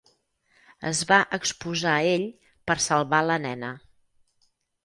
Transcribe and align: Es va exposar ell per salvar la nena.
Es 0.91 1.01
va 1.11 1.19
exposar 1.37 1.93
ell 2.13 2.25
per 2.71 2.79
salvar 2.87 3.23
la 3.29 3.39
nena. 3.47 3.73